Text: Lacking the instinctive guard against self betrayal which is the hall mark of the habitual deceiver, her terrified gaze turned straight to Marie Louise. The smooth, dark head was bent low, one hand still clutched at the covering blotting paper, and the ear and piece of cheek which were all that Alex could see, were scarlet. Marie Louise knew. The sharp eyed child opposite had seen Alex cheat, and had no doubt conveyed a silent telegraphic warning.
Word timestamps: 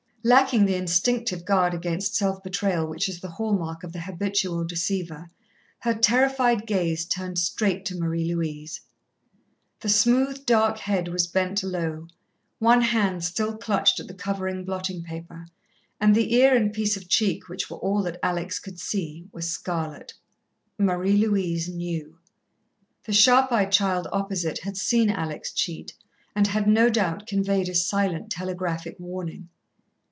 Lacking 0.23 0.65
the 0.67 0.75
instinctive 0.75 1.45
guard 1.45 1.73
against 1.73 2.15
self 2.15 2.43
betrayal 2.43 2.85
which 2.87 3.09
is 3.09 3.19
the 3.21 3.27
hall 3.27 3.57
mark 3.57 3.81
of 3.83 3.91
the 3.91 4.01
habitual 4.01 4.63
deceiver, 4.63 5.31
her 5.79 5.95
terrified 5.95 6.67
gaze 6.67 7.05
turned 7.05 7.39
straight 7.39 7.85
to 7.85 7.97
Marie 7.97 8.31
Louise. 8.35 8.81
The 9.79 9.89
smooth, 9.89 10.45
dark 10.45 10.77
head 10.77 11.07
was 11.07 11.25
bent 11.25 11.63
low, 11.63 12.05
one 12.59 12.81
hand 12.81 13.23
still 13.23 13.57
clutched 13.57 13.99
at 13.99 14.07
the 14.07 14.13
covering 14.13 14.63
blotting 14.63 15.01
paper, 15.01 15.47
and 15.99 16.13
the 16.13 16.35
ear 16.35 16.55
and 16.55 16.71
piece 16.71 16.95
of 16.95 17.09
cheek 17.09 17.49
which 17.49 17.67
were 17.71 17.77
all 17.77 18.03
that 18.03 18.19
Alex 18.21 18.59
could 18.59 18.79
see, 18.79 19.27
were 19.31 19.41
scarlet. 19.41 20.13
Marie 20.77 21.17
Louise 21.17 21.67
knew. 21.67 22.19
The 23.05 23.11
sharp 23.13 23.51
eyed 23.51 23.71
child 23.71 24.07
opposite 24.13 24.59
had 24.59 24.77
seen 24.77 25.09
Alex 25.09 25.51
cheat, 25.51 25.95
and 26.35 26.45
had 26.45 26.67
no 26.67 26.91
doubt 26.91 27.25
conveyed 27.25 27.69
a 27.69 27.73
silent 27.73 28.29
telegraphic 28.31 28.99
warning. 28.99 29.49